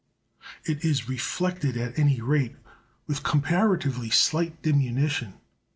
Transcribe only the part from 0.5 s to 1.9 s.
It is reflected,